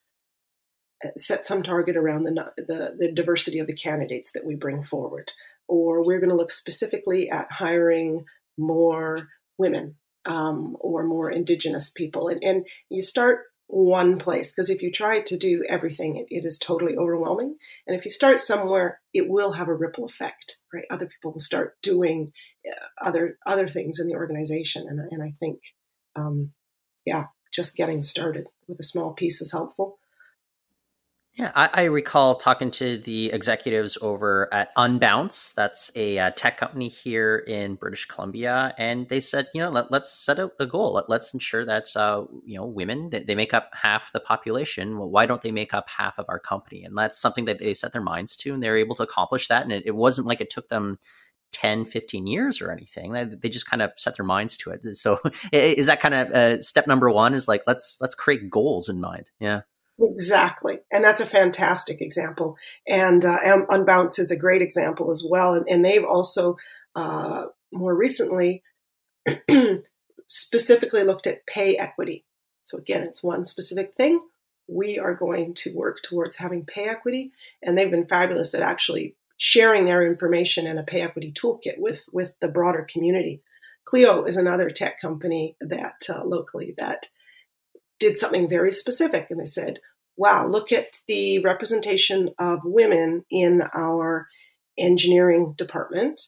set 1.16 1.46
some 1.46 1.64
target 1.64 1.96
around 1.96 2.24
the 2.24 2.52
the, 2.58 2.96
the 2.98 3.12
diversity 3.12 3.60
of 3.60 3.68
the 3.68 3.76
candidates 3.76 4.32
that 4.34 4.46
we 4.46 4.56
bring 4.56 4.84
forward, 4.84 5.32
or 5.68 6.04
we're 6.04 6.20
going 6.20 6.30
to 6.30 6.36
look 6.36 6.52
specifically 6.52 7.30
at 7.30 7.52
hiring 7.52 8.26
more 8.58 9.30
women 9.58 9.96
um, 10.26 10.78
or 10.80 11.04
more 11.04 11.32
indigenous 11.32 11.90
people. 11.90 12.28
And, 12.28 12.44
and 12.44 12.66
you 12.90 13.02
start 13.02 13.46
one 13.68 14.18
place 14.18 14.54
because 14.54 14.70
if 14.70 14.82
you 14.82 14.92
try 14.92 15.22
to 15.22 15.38
do 15.38 15.64
everything, 15.68 16.18
it, 16.18 16.28
it 16.30 16.46
is 16.46 16.58
totally 16.58 16.96
overwhelming. 16.96 17.56
And 17.86 17.98
if 17.98 18.06
you 18.06 18.12
start 18.12 18.40
somewhere, 18.40 19.02
it 19.14 19.28
will 19.28 19.54
have 19.54 19.68
a 19.68 19.74
ripple 19.74 20.06
effect, 20.06 20.58
right? 20.74 20.86
Other 20.90 21.08
people 21.08 21.34
will 21.34 21.40
start 21.40 21.76
doing 21.82 22.32
uh, 22.68 23.06
other 23.06 23.38
other 23.46 23.68
things 23.68 24.00
in 24.00 24.08
the 24.08 24.16
organization, 24.16 24.86
and 24.88 25.00
and 25.12 25.22
I 25.22 25.34
think, 25.40 25.60
um, 26.16 26.52
yeah, 27.06 27.26
just 27.54 27.76
getting 27.76 28.02
started 28.02 28.48
with 28.68 28.80
a 28.80 28.84
small 28.84 29.14
piece 29.14 29.42
is 29.42 29.52
helpful. 29.52 30.00
Yeah, 31.38 31.52
I, 31.54 31.70
I, 31.72 31.84
recall 31.84 32.34
talking 32.34 32.72
to 32.72 32.98
the 32.98 33.28
executives 33.28 33.96
over 34.02 34.52
at 34.52 34.76
Unbounce. 34.76 35.54
That's 35.54 35.92
a 35.96 36.18
uh, 36.18 36.32
tech 36.32 36.58
company 36.58 36.90
here 36.90 37.38
in 37.38 37.76
British 37.76 38.08
Columbia, 38.08 38.74
and 38.80 39.08
they 39.08 39.20
said, 39.20 39.48
you 39.54 39.62
know, 39.62 39.70
let, 39.70 39.92
us 39.92 40.12
set 40.12 40.40
a, 40.40 40.52
a 40.60 40.66
goal. 40.66 40.94
Let, 40.94 41.16
us 41.16 41.36
ensure 41.36 41.64
that 41.64 41.96
uh, 41.96 42.26
you 42.44 42.58
know 42.58 42.66
women 42.66 43.12
they, 43.12 43.22
they, 43.22 43.36
make 43.36 43.54
up 43.54 43.70
half 43.74 44.12
the 44.14 44.20
population. 44.20 44.98
Well, 44.98 45.12
why 45.12 45.28
don't 45.28 45.44
they 45.44 45.52
make 45.52 45.76
up 45.76 45.88
half 45.90 46.18
of 46.18 46.26
our 46.28 46.40
company? 46.40 46.84
And 46.84 46.98
that's 46.98 47.22
something 47.22 47.46
that 47.46 47.60
they 47.60 47.76
set 47.76 47.92
their 47.92 48.02
minds 48.02 48.36
to, 48.38 48.56
and 48.56 48.64
they 48.64 48.70
were 48.72 48.76
able 48.76 48.96
to 48.96 49.04
accomplish 49.04 49.48
that. 49.48 49.62
And 49.62 49.72
it, 49.72 49.84
it 49.86 49.96
wasn't 49.96 50.26
like 50.26 50.42
it 50.42 50.50
took 50.50 50.70
them 50.70 50.98
10 51.52 51.86
15 51.86 52.28
years 52.28 52.62
or 52.62 52.72
anything 52.72 53.14
they, 53.14 53.50
just 53.50 53.70
kind 53.70 53.82
of 53.82 53.92
set 53.96 54.18
their 54.18 54.26
minds 54.26 54.58
to 54.58 54.70
it 54.70 54.84
so 54.98 55.18
is 55.54 55.86
that 55.86 56.02
kind 56.02 56.14
of 56.14 56.30
uh, 56.32 56.62
step 56.62 56.88
number 56.88 57.10
one 57.10 57.34
is 57.34 57.48
like 57.48 57.64
let's 57.66 57.98
let's 58.02 58.14
create 58.14 58.50
goals 58.50 58.90
in 58.90 59.00
mind 59.00 59.32
yeah 59.40 59.62
Exactly. 60.02 60.80
And 60.92 61.04
that's 61.04 61.22
a 61.22 61.26
fantastic 61.26 62.02
example. 62.02 62.58
And 62.88 63.26
uh, 63.26 63.40
Unbounce 63.70 64.20
is 64.20 64.30
a 64.32 64.38
great 64.38 64.62
example 64.62 65.10
as 65.10 65.26
well. 65.28 65.56
And, 65.56 65.68
and 65.68 65.84
they've 65.84 66.04
also, 66.04 66.58
uh, 66.96 67.46
more 67.72 67.96
recently, 67.96 68.64
specifically 70.28 71.04
looked 71.04 71.28
at 71.28 71.48
pay 71.48 71.78
equity. 71.78 72.26
So, 72.62 72.78
again, 72.78 73.04
it's 73.04 73.24
one 73.24 73.44
specific 73.44 73.94
thing. 73.96 74.22
We 74.68 75.00
are 75.00 75.16
going 75.16 75.54
to 75.56 75.74
work 75.74 75.98
towards 76.04 76.36
having 76.36 76.66
pay 76.66 76.88
equity. 76.88 77.32
And 77.64 77.78
they've 77.78 77.90
been 77.90 78.08
fabulous 78.08 78.54
at 78.54 78.62
actually 78.62 79.16
sharing 79.38 79.86
their 79.86 80.06
information 80.06 80.68
in 80.68 80.78
a 80.78 80.84
pay 80.84 81.02
equity 81.02 81.32
toolkit 81.32 81.78
with, 81.80 82.06
with 82.12 82.36
the 82.40 82.48
broader 82.48 82.86
community. 82.92 83.42
Clio 83.86 84.26
is 84.26 84.38
another 84.38 84.70
tech 84.70 85.00
company 85.00 85.56
that 85.62 86.04
uh, 86.10 86.24
locally 86.24 86.74
that 86.78 87.08
did 88.00 88.18
something 88.18 88.48
very 88.48 88.72
specific 88.72 89.28
and 89.30 89.40
they 89.40 89.46
said, 89.46 89.80
wow, 90.18 90.48
look 90.48 90.72
at 90.72 91.00
the 91.08 91.40
representation 91.40 92.32
of 92.40 92.60
women 92.64 93.24
in 93.30 93.62
our 93.74 94.28
engineering 94.78 95.54
department. 95.58 96.20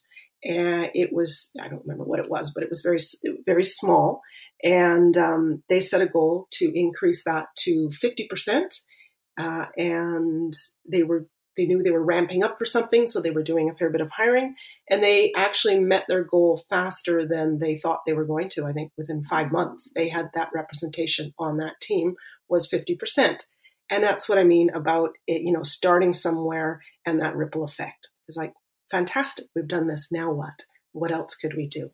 And 0.44 0.90
it 0.94 1.12
was, 1.12 1.52
I 1.60 1.68
don't 1.68 1.82
remember 1.82 2.06
what 2.06 2.20
it 2.20 2.30
was, 2.30 2.52
but 2.54 2.64
it 2.64 2.70
was 2.70 2.82
very, 2.82 3.00
very 3.46 3.64
small. 3.64 4.22
And 4.64 5.18
um, 5.18 5.64
they 5.70 5.80
set 5.80 6.02
a 6.02 6.08
goal 6.08 6.48
to 6.52 6.72
increase 6.78 7.24
that 7.24 7.48
to 7.60 7.90
50%. 7.90 8.82
Uh, 9.38 9.66
and 9.78 10.54
they 10.90 11.04
were 11.04 11.28
they 11.58 11.66
knew 11.66 11.84
they 11.84 11.92
were 11.92 12.04
ramping 12.04 12.44
up 12.44 12.58
for 12.58 12.66
something, 12.66 13.08
so 13.08 13.22
they 13.22 13.32
were 13.32 13.44
doing 13.44 13.70
a 13.70 13.74
fair 13.74 13.90
bit 13.90 14.02
of 14.02 14.12
hiring, 14.12 14.56
and 14.90 15.04
they 15.04 15.34
actually 15.36 15.80
met 15.80 16.06
their 16.08 16.24
goal 16.24 16.64
faster 16.70 17.26
than 17.28 17.60
they 17.60 17.76
thought 17.76 18.02
they 18.06 18.14
were 18.14 18.26
going 18.26 18.50
to. 18.50 18.66
I 18.66 18.74
think 18.74 18.92
within 18.98 19.24
five 19.24 19.52
months, 19.52 19.92
they 19.94 20.10
had 20.10 20.30
that 20.34 20.50
representation 20.54 21.34
on 21.38 21.58
that 21.58 21.82
team 21.82 22.16
was 22.48 22.68
fifty 22.68 22.96
percent, 22.96 23.46
and 23.90 24.04
that's 24.04 24.30
what 24.30 24.38
I 24.38 24.44
mean 24.44 24.70
about 24.70 25.12
it. 25.28 25.42
You 25.42 25.52
know, 25.52 25.64
starting 25.64 26.14
somewhere 26.14 26.82
and 27.06 27.20
that 27.20 27.36
ripple 27.36 27.64
effect 27.64 28.10
is 28.28 28.38
like 28.38 28.54
fantastic. 28.90 29.46
We've 29.56 29.68
done 29.68 29.88
this. 29.88 30.10
Now 30.12 30.32
what? 30.32 30.66
What 30.92 31.12
else 31.12 31.36
could 31.36 31.56
we 31.56 31.68
do? 31.68 31.92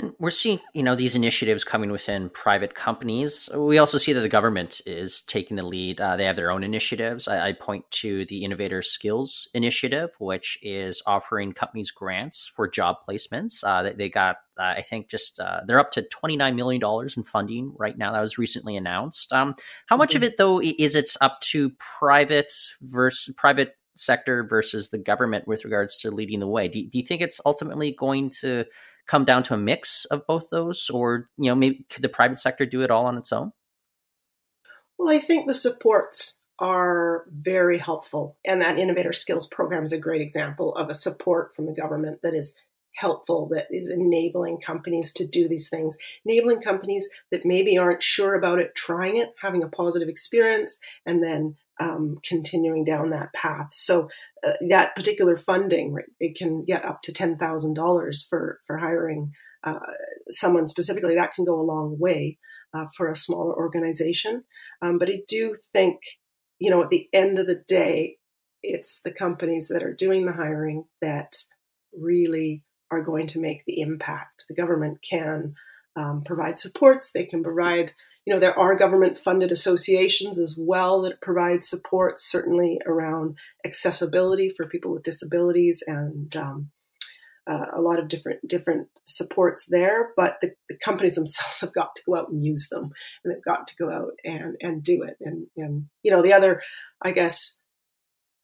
And 0.00 0.14
we're 0.20 0.30
seeing, 0.30 0.60
you 0.74 0.84
know, 0.84 0.94
these 0.94 1.16
initiatives 1.16 1.64
coming 1.64 1.90
within 1.90 2.30
private 2.30 2.76
companies. 2.76 3.48
We 3.52 3.78
also 3.78 3.98
see 3.98 4.12
that 4.12 4.20
the 4.20 4.28
government 4.28 4.80
is 4.86 5.22
taking 5.22 5.56
the 5.56 5.64
lead. 5.64 6.00
Uh, 6.00 6.16
they 6.16 6.24
have 6.24 6.36
their 6.36 6.52
own 6.52 6.62
initiatives. 6.62 7.26
I, 7.26 7.48
I, 7.48 7.52
point 7.52 7.90
to 7.90 8.24
the 8.26 8.44
Innovator 8.44 8.80
Skills 8.80 9.48
Initiative, 9.54 10.10
which 10.20 10.56
is 10.62 11.02
offering 11.04 11.52
companies 11.52 11.90
grants 11.90 12.46
for 12.46 12.68
job 12.68 12.98
placements. 13.08 13.64
Uh, 13.64 13.82
they, 13.82 13.92
they, 13.94 14.08
got, 14.08 14.36
uh, 14.56 14.74
I 14.76 14.82
think, 14.82 15.08
just 15.08 15.40
uh, 15.40 15.62
they're 15.66 15.80
up 15.80 15.90
to 15.92 16.02
twenty 16.02 16.36
nine 16.36 16.54
million 16.54 16.80
dollars 16.80 17.16
in 17.16 17.24
funding 17.24 17.74
right 17.76 17.98
now. 17.98 18.12
That 18.12 18.20
was 18.20 18.38
recently 18.38 18.76
announced. 18.76 19.32
Um, 19.32 19.56
how 19.86 19.96
much 19.96 20.10
mm-hmm. 20.10 20.18
of 20.18 20.22
it, 20.22 20.36
though, 20.36 20.60
is 20.60 20.94
it's 20.94 21.16
up 21.20 21.40
to 21.52 21.70
private 21.98 22.52
versus 22.82 23.34
private 23.36 23.77
sector 24.00 24.44
versus 24.44 24.90
the 24.90 24.98
government 24.98 25.46
with 25.46 25.64
regards 25.64 25.96
to 25.98 26.10
leading 26.10 26.40
the 26.40 26.48
way. 26.48 26.68
Do, 26.68 26.86
do 26.86 26.98
you 26.98 27.04
think 27.04 27.22
it's 27.22 27.40
ultimately 27.44 27.92
going 27.92 28.30
to 28.40 28.64
come 29.06 29.24
down 29.24 29.42
to 29.44 29.54
a 29.54 29.58
mix 29.58 30.04
of 30.06 30.26
both 30.26 30.50
those, 30.50 30.90
or 30.90 31.28
you 31.36 31.50
know, 31.50 31.54
maybe 31.54 31.86
could 31.90 32.02
the 32.02 32.08
private 32.08 32.38
sector 32.38 32.66
do 32.66 32.82
it 32.82 32.90
all 32.90 33.06
on 33.06 33.16
its 33.16 33.32
own? 33.32 33.52
Well, 34.98 35.14
I 35.14 35.18
think 35.18 35.46
the 35.46 35.54
supports 35.54 36.42
are 36.58 37.24
very 37.30 37.78
helpful, 37.78 38.36
and 38.44 38.60
that 38.60 38.78
Innovator 38.78 39.12
Skills 39.12 39.46
Program 39.46 39.84
is 39.84 39.92
a 39.92 39.98
great 39.98 40.20
example 40.20 40.74
of 40.74 40.90
a 40.90 40.94
support 40.94 41.54
from 41.54 41.66
the 41.66 41.72
government 41.72 42.20
that 42.22 42.34
is 42.34 42.54
helpful 42.98 43.48
that 43.48 43.68
is 43.70 43.88
enabling 43.88 44.60
companies 44.60 45.12
to 45.12 45.26
do 45.26 45.48
these 45.48 45.68
things, 45.68 45.96
enabling 46.24 46.60
companies 46.60 47.08
that 47.30 47.46
maybe 47.46 47.78
aren't 47.78 48.02
sure 48.02 48.34
about 48.34 48.58
it, 48.58 48.74
trying 48.74 49.16
it, 49.16 49.34
having 49.40 49.62
a 49.62 49.68
positive 49.68 50.08
experience, 50.08 50.78
and 51.06 51.22
then 51.22 51.56
um, 51.80 52.16
continuing 52.28 52.84
down 52.84 53.10
that 53.10 53.32
path. 53.32 53.68
So 53.72 54.08
uh, 54.46 54.52
that 54.68 54.94
particular 54.94 55.36
funding, 55.36 55.96
it 56.20 56.36
can 56.36 56.64
get 56.64 56.84
up 56.84 57.02
to 57.02 57.12
ten 57.12 57.38
thousand 57.38 57.74
dollars 57.74 58.26
for 58.28 58.60
for 58.66 58.78
hiring 58.78 59.32
uh, 59.64 59.78
someone 60.30 60.66
specifically. 60.66 61.14
That 61.14 61.34
can 61.34 61.44
go 61.44 61.60
a 61.60 61.62
long 61.62 61.96
way 61.98 62.38
uh, 62.74 62.86
for 62.96 63.08
a 63.08 63.16
smaller 63.16 63.54
organization. 63.56 64.44
Um, 64.82 64.98
but 64.98 65.08
I 65.08 65.20
do 65.28 65.54
think, 65.72 65.96
you 66.58 66.70
know, 66.70 66.82
at 66.82 66.90
the 66.90 67.08
end 67.12 67.38
of 67.38 67.46
the 67.46 67.62
day, 67.66 68.18
it's 68.62 69.00
the 69.00 69.12
companies 69.12 69.68
that 69.68 69.82
are 69.82 69.94
doing 69.94 70.26
the 70.26 70.32
hiring 70.32 70.84
that 71.00 71.36
really 71.92 72.64
are 72.90 73.02
going 73.02 73.26
to 73.28 73.40
make 73.40 73.64
the 73.66 73.80
impact. 73.80 74.44
The 74.48 74.54
government 74.54 74.98
can 75.08 75.54
um, 75.96 76.22
provide 76.24 76.58
supports, 76.58 77.10
they 77.12 77.24
can 77.24 77.42
provide, 77.42 77.92
you 78.24 78.34
know, 78.34 78.40
there 78.40 78.58
are 78.58 78.76
government 78.76 79.18
funded 79.18 79.50
associations 79.50 80.38
as 80.38 80.58
well 80.60 81.02
that 81.02 81.20
provide 81.22 81.64
support, 81.64 82.18
certainly 82.18 82.78
around 82.84 83.36
accessibility 83.64 84.52
for 84.54 84.68
people 84.68 84.92
with 84.92 85.02
disabilities 85.02 85.82
and 85.86 86.36
um, 86.36 86.70
uh, 87.48 87.66
a 87.72 87.80
lot 87.80 87.98
of 87.98 88.08
different 88.08 88.46
different 88.46 88.88
supports 89.06 89.66
there, 89.70 90.10
but 90.16 90.36
the, 90.42 90.52
the, 90.68 90.76
companies 90.84 91.14
themselves 91.16 91.60
have 91.60 91.72
got 91.72 91.94
to 91.96 92.02
go 92.06 92.16
out 92.16 92.28
and 92.28 92.44
use 92.44 92.68
them, 92.68 92.90
and 93.24 93.34
they've 93.34 93.44
got 93.44 93.66
to 93.66 93.76
go 93.76 93.90
out 93.90 94.12
and 94.24 94.56
and 94.60 94.82
do 94.82 95.02
it. 95.02 95.16
And 95.20 95.46
and 95.56 95.86
you 96.02 96.10
know 96.10 96.22
the 96.22 96.34
other, 96.34 96.62
I 97.02 97.12
guess, 97.12 97.60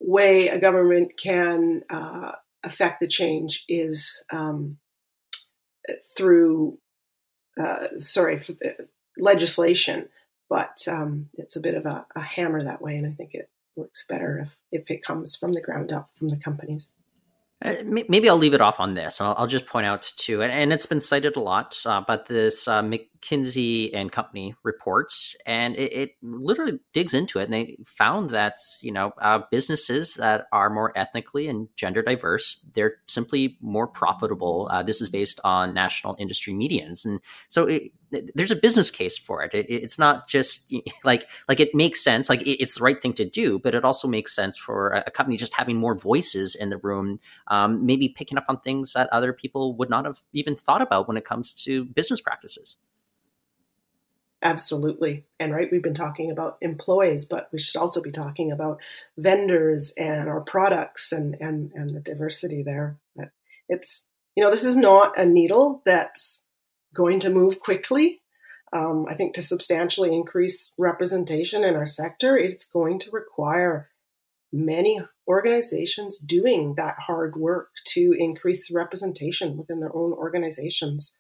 way 0.00 0.48
a 0.48 0.58
government 0.58 1.12
can 1.22 1.82
uh, 1.90 2.32
affect 2.64 3.00
the 3.00 3.08
change 3.08 3.64
is 3.68 4.24
um, 4.32 4.78
through, 6.16 6.78
uh, 7.60 7.88
sorry, 7.96 8.38
for 8.38 8.52
the 8.52 8.88
legislation, 9.18 10.08
but 10.48 10.86
um, 10.88 11.28
it's 11.34 11.56
a 11.56 11.60
bit 11.60 11.74
of 11.74 11.86
a, 11.86 12.06
a, 12.14 12.20
hammer 12.20 12.62
that 12.62 12.82
way, 12.82 12.96
and 12.96 13.06
I 13.06 13.10
think 13.10 13.34
it 13.34 13.48
works 13.76 14.04
better 14.08 14.38
if, 14.72 14.82
if 14.82 14.90
it 14.90 15.04
comes 15.04 15.36
from 15.36 15.52
the 15.52 15.60
ground 15.60 15.92
up 15.92 16.10
from 16.16 16.28
the 16.28 16.36
companies. 16.36 16.92
Uh, 17.64 17.76
maybe 17.84 18.28
I'll 18.28 18.36
leave 18.36 18.52
it 18.52 18.60
off 18.60 18.78
on 18.78 18.94
this. 18.94 19.20
I'll, 19.20 19.34
I'll 19.38 19.46
just 19.46 19.66
point 19.66 19.86
out 19.86 20.02
too, 20.16 20.42
and, 20.42 20.52
and, 20.52 20.72
it's 20.72 20.86
been 20.86 21.00
cited 21.00 21.36
a 21.36 21.40
lot, 21.40 21.80
uh, 21.86 22.02
but 22.06 22.26
this 22.26 22.68
uh, 22.68 22.82
McKinsey 23.24 23.90
and 23.94 24.10
Company 24.12 24.54
reports, 24.62 25.36
and 25.46 25.76
it, 25.76 25.92
it, 25.92 26.10
literally 26.22 26.78
digs 26.92 27.14
into 27.14 27.38
it, 27.38 27.44
and 27.44 27.52
they 27.52 27.76
found 27.84 28.30
that 28.30 28.58
you 28.80 28.92
know 28.92 29.12
uh, 29.20 29.40
businesses 29.50 30.14
that 30.14 30.46
are 30.52 30.70
more 30.70 30.92
ethnically 30.96 31.48
and 31.48 31.68
gender 31.76 32.02
diverse, 32.02 32.64
they're 32.74 32.96
simply 33.06 33.56
more 33.60 33.86
profitable. 33.86 34.68
Uh, 34.70 34.82
this 34.82 35.00
is 35.00 35.08
based 35.08 35.40
on 35.44 35.74
national 35.74 36.16
industry 36.18 36.52
medians, 36.52 37.04
and 37.04 37.20
so 37.48 37.66
it, 37.66 37.92
there's 38.34 38.50
a 38.50 38.56
business 38.56 38.90
case 38.90 39.18
for 39.18 39.42
it. 39.42 39.54
it. 39.54 39.66
It's 39.68 39.98
not 39.98 40.28
just 40.28 40.72
like 41.04 41.28
like 41.48 41.60
it 41.60 41.74
makes 41.74 42.02
sense, 42.02 42.28
like 42.28 42.42
it's 42.46 42.76
the 42.76 42.84
right 42.84 43.00
thing 43.00 43.14
to 43.14 43.24
do, 43.24 43.58
but 43.58 43.74
it 43.74 43.84
also 43.84 44.06
makes 44.08 44.34
sense 44.34 44.56
for 44.56 44.90
a 44.90 45.10
company 45.10 45.36
just 45.36 45.54
having 45.54 45.76
more 45.76 45.96
voices 45.96 46.54
in 46.54 46.70
the 46.70 46.78
room, 46.78 47.20
um, 47.48 47.84
maybe 47.86 48.08
picking 48.08 48.38
up 48.38 48.44
on 48.48 48.60
things 48.60 48.92
that 48.92 49.08
other 49.10 49.32
people 49.32 49.76
would 49.76 49.90
not 49.90 50.04
have 50.04 50.20
even 50.32 50.56
thought 50.56 50.82
about 50.82 51.08
when 51.08 51.16
it 51.16 51.24
comes 51.24 51.54
to 51.54 51.84
business 51.84 52.20
practices. 52.20 52.76
Absolutely. 54.44 55.24
And 55.40 55.54
right, 55.54 55.68
we've 55.72 55.82
been 55.82 55.94
talking 55.94 56.30
about 56.30 56.58
employees, 56.60 57.24
but 57.24 57.48
we 57.50 57.58
should 57.58 57.80
also 57.80 58.02
be 58.02 58.10
talking 58.10 58.52
about 58.52 58.78
vendors 59.16 59.94
and 59.96 60.28
our 60.28 60.42
products 60.42 61.12
and 61.12 61.34
and 61.40 61.72
and 61.74 61.88
the 61.88 62.00
diversity 62.00 62.62
there. 62.62 62.98
It's 63.70 64.06
you 64.36 64.44
know, 64.44 64.50
this 64.50 64.64
is 64.64 64.76
not 64.76 65.18
a 65.18 65.24
needle 65.24 65.80
that's 65.86 66.42
going 66.94 67.20
to 67.20 67.30
move 67.30 67.58
quickly. 67.58 68.20
Um, 68.72 69.06
I 69.08 69.14
think 69.14 69.34
to 69.34 69.42
substantially 69.42 70.14
increase 70.14 70.74
representation 70.76 71.64
in 71.64 71.74
our 71.74 71.86
sector, 71.86 72.36
it's 72.36 72.66
going 72.66 72.98
to 73.00 73.10
require 73.12 73.88
many 74.52 75.00
organizations 75.26 76.18
doing 76.18 76.74
that 76.76 76.96
hard 76.98 77.36
work 77.36 77.70
to 77.86 78.14
increase 78.18 78.70
representation 78.70 79.56
within 79.56 79.80
their 79.80 79.94
own 79.96 80.12
organizations. 80.12 81.16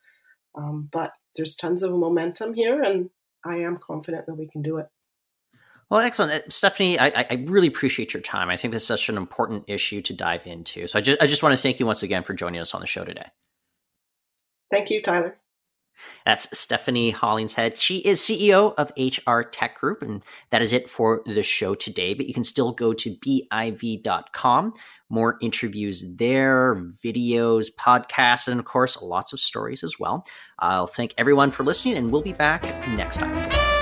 Um, 0.56 0.88
but 0.92 1.12
there's 1.36 1.56
tons 1.56 1.82
of 1.82 1.92
momentum 1.92 2.54
here, 2.54 2.82
and 2.82 3.10
I 3.44 3.56
am 3.58 3.78
confident 3.78 4.26
that 4.26 4.34
we 4.34 4.46
can 4.46 4.62
do 4.62 4.78
it. 4.78 4.88
Well, 5.90 6.00
excellent, 6.00 6.32
uh, 6.32 6.48
Stephanie. 6.48 6.98
I, 6.98 7.26
I, 7.30 7.44
really 7.46 7.68
appreciate 7.68 8.14
your 8.14 8.22
time. 8.22 8.48
I 8.48 8.56
think 8.56 8.72
this 8.72 8.84
is 8.84 8.88
such 8.88 9.08
an 9.08 9.16
important 9.16 9.64
issue 9.66 10.00
to 10.02 10.14
dive 10.14 10.46
into. 10.46 10.86
So 10.88 10.98
I 10.98 11.02
just 11.02 11.22
I 11.22 11.26
just 11.26 11.42
want 11.42 11.52
to 11.52 11.60
thank 11.60 11.78
you 11.78 11.86
once 11.86 12.02
again 12.02 12.24
for 12.24 12.32
joining 12.32 12.60
us 12.60 12.74
on 12.74 12.80
the 12.80 12.86
show 12.86 13.04
today. 13.04 13.26
Thank 14.70 14.90
you, 14.90 15.02
Tyler. 15.02 15.36
That's 16.24 16.56
Stephanie 16.56 17.10
Hollingshead. 17.10 17.78
She 17.78 17.98
is 17.98 18.20
CEO 18.20 18.74
of 18.76 18.92
HR 18.96 19.42
Tech 19.42 19.78
Group, 19.78 20.02
and 20.02 20.22
that 20.50 20.62
is 20.62 20.72
it 20.72 20.88
for 20.88 21.22
the 21.26 21.42
show 21.42 21.74
today. 21.74 22.14
But 22.14 22.26
you 22.26 22.34
can 22.34 22.44
still 22.44 22.72
go 22.72 22.92
to 22.92 23.16
biv.com. 23.16 24.74
More 25.10 25.36
interviews 25.40 26.06
there, 26.16 26.74
videos, 27.04 27.68
podcasts, 27.78 28.48
and 28.48 28.58
of 28.58 28.66
course, 28.66 29.00
lots 29.00 29.32
of 29.32 29.40
stories 29.40 29.84
as 29.84 29.98
well. 29.98 30.26
I'll 30.58 30.86
thank 30.86 31.14
everyone 31.18 31.50
for 31.50 31.62
listening, 31.62 31.96
and 31.96 32.10
we'll 32.10 32.22
be 32.22 32.32
back 32.32 32.64
next 32.88 33.18
time. 33.18 33.73